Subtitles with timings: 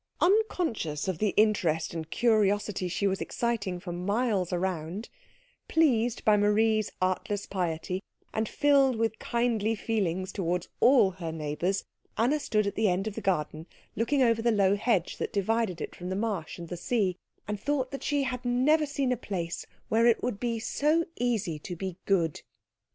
[0.19, 5.09] Unconscious of the interest and curiosity she was exciting for miles round,
[5.67, 8.01] pleased by Marie's artless piety,
[8.33, 11.85] and filled with kindly feelings towards all her neighbours,
[12.17, 15.79] Anna stood at the end of the garden looking over the low hedge that divided
[15.81, 17.15] it from the marsh and the sea,
[17.47, 21.59] and thought that she had never seen a place where it would be so easy
[21.59, 22.41] to be good.